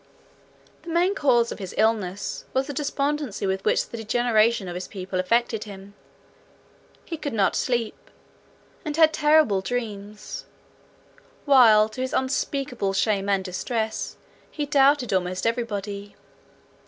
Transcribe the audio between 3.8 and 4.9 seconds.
the degeneration of his